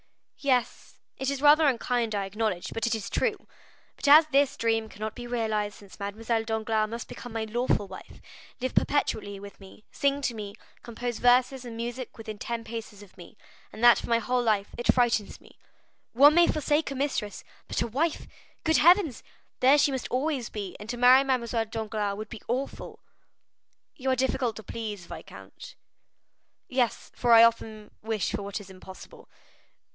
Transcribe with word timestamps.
"Yes; 0.39 0.99
it 1.19 1.29
is 1.29 1.43
rather 1.43 1.67
unkind, 1.67 2.15
I 2.15 2.25
acknowledge, 2.25 2.73
but 2.73 2.87
it 2.87 2.95
is 2.95 3.07
true. 3.07 3.45
But 3.95 4.07
as 4.07 4.25
this 4.31 4.57
dream 4.57 4.89
cannot 4.89 5.13
be 5.13 5.27
realized, 5.27 5.75
since 5.75 5.99
Mademoiselle 5.99 6.43
Danglars 6.43 6.89
must 6.89 7.07
become 7.07 7.33
my 7.33 7.43
lawful 7.43 7.87
wife, 7.87 8.19
live 8.59 8.73
perpetually 8.73 9.39
with 9.39 9.59
me, 9.59 9.85
sing 9.91 10.19
to 10.23 10.33
me, 10.33 10.55
compose 10.81 11.19
verses 11.19 11.63
and 11.63 11.77
music 11.77 12.17
within 12.17 12.39
ten 12.39 12.63
paces 12.63 13.03
of 13.03 13.15
me, 13.15 13.37
and 13.71 13.83
that 13.83 13.99
for 13.99 14.09
my 14.09 14.17
whole 14.17 14.41
life, 14.41 14.69
it 14.75 14.91
frightens 14.91 15.39
me. 15.39 15.59
One 16.13 16.33
may 16.33 16.47
forsake 16.47 16.89
a 16.89 16.95
mistress, 16.95 17.43
but 17.67 17.83
a 17.83 17.87
wife,—good 17.87 18.77
heavens! 18.77 19.21
There 19.59 19.77
she 19.77 19.91
must 19.91 20.07
always 20.07 20.49
be; 20.49 20.75
and 20.79 20.89
to 20.89 20.97
marry 20.97 21.23
Mademoiselle 21.23 21.65
Danglars 21.65 22.17
would 22.17 22.29
be 22.29 22.41
awful." 22.47 23.03
"You 23.95 24.09
are 24.09 24.15
difficult 24.15 24.55
to 24.55 24.63
please, 24.63 25.05
viscount." 25.05 25.75
"Yes, 26.67 27.11
for 27.13 27.33
I 27.33 27.43
often 27.43 27.91
wish 28.01 28.31
for 28.31 28.41
what 28.41 28.59
is 28.59 28.71
impossible." 28.71 29.29